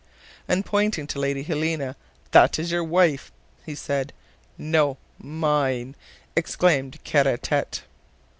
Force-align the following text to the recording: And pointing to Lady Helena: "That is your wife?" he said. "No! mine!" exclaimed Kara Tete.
And 0.47 0.65
pointing 0.65 1.05
to 1.05 1.19
Lady 1.19 1.43
Helena: 1.43 1.95
"That 2.31 2.57
is 2.57 2.71
your 2.71 2.83
wife?" 2.83 3.31
he 3.63 3.75
said. 3.75 4.13
"No! 4.57 4.97
mine!" 5.19 5.95
exclaimed 6.35 6.97
Kara 7.03 7.37
Tete. 7.37 7.83